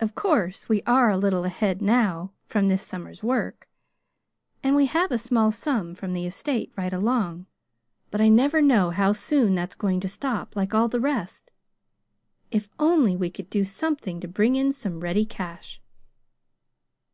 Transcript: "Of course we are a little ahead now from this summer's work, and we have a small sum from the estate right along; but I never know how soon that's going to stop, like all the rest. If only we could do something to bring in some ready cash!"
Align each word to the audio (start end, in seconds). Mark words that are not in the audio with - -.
"Of 0.00 0.14
course 0.14 0.66
we 0.70 0.80
are 0.86 1.10
a 1.10 1.18
little 1.18 1.44
ahead 1.44 1.82
now 1.82 2.32
from 2.46 2.68
this 2.68 2.80
summer's 2.82 3.22
work, 3.22 3.68
and 4.62 4.74
we 4.74 4.86
have 4.86 5.12
a 5.12 5.18
small 5.18 5.50
sum 5.52 5.94
from 5.94 6.14
the 6.14 6.24
estate 6.24 6.72
right 6.74 6.90
along; 6.90 7.44
but 8.10 8.22
I 8.22 8.30
never 8.30 8.62
know 8.62 8.88
how 8.92 9.12
soon 9.12 9.54
that's 9.54 9.74
going 9.74 10.00
to 10.00 10.08
stop, 10.08 10.56
like 10.56 10.72
all 10.74 10.88
the 10.88 11.00
rest. 11.00 11.50
If 12.50 12.70
only 12.78 13.14
we 13.14 13.28
could 13.28 13.50
do 13.50 13.62
something 13.62 14.20
to 14.20 14.26
bring 14.26 14.56
in 14.56 14.72
some 14.72 15.00
ready 15.00 15.26
cash!" 15.26 15.82